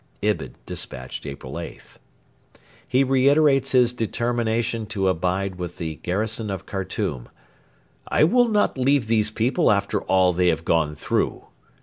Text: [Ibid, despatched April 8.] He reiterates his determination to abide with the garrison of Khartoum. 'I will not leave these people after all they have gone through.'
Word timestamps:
[Ibid, 0.23 0.55
despatched 0.65 1.27
April 1.27 1.59
8.] 1.59 1.79
He 2.87 3.03
reiterates 3.03 3.73
his 3.73 3.93
determination 3.93 4.87
to 4.87 5.07
abide 5.07 5.57
with 5.57 5.77
the 5.77 5.97
garrison 5.97 6.49
of 6.49 6.65
Khartoum. 6.65 7.29
'I 8.07 8.23
will 8.23 8.47
not 8.49 8.79
leave 8.79 9.05
these 9.05 9.29
people 9.29 9.69
after 9.71 10.01
all 10.01 10.33
they 10.33 10.47
have 10.47 10.65
gone 10.65 10.95
through.' 10.95 11.43